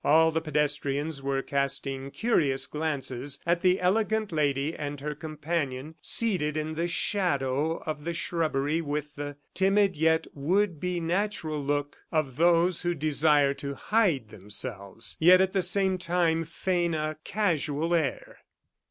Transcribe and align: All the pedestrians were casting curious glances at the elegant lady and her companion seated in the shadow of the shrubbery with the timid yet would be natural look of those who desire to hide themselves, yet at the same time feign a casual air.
All 0.03 0.31
the 0.31 0.41
pedestrians 0.41 1.21
were 1.21 1.43
casting 1.43 2.09
curious 2.09 2.65
glances 2.65 3.39
at 3.45 3.61
the 3.61 3.79
elegant 3.79 4.31
lady 4.31 4.75
and 4.75 4.99
her 4.99 5.13
companion 5.13 5.93
seated 6.01 6.57
in 6.57 6.73
the 6.73 6.87
shadow 6.87 7.77
of 7.85 8.03
the 8.03 8.15
shrubbery 8.15 8.81
with 8.81 9.13
the 9.15 9.35
timid 9.53 9.95
yet 9.95 10.25
would 10.33 10.79
be 10.79 10.99
natural 10.99 11.63
look 11.63 11.97
of 12.11 12.37
those 12.37 12.81
who 12.81 12.95
desire 12.95 13.53
to 13.53 13.75
hide 13.75 14.29
themselves, 14.29 15.17
yet 15.19 15.39
at 15.39 15.53
the 15.53 15.61
same 15.61 15.99
time 15.99 16.45
feign 16.45 16.95
a 16.95 17.19
casual 17.23 17.93
air. 17.93 18.39